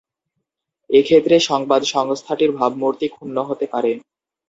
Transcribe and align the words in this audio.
এক্ষেত্রে 0.89 1.35
সংবাদ 1.49 1.81
সংস্থাটির 1.93 2.51
ভাবমূর্তি 2.51 3.07
ক্ষুণ্ণ 3.07 3.37
হতে 3.49 3.65
পারে। 3.73 3.91